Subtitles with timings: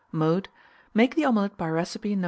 [0.11, 0.49] Mode.
[0.95, 2.19] Make the omelet by recipe No.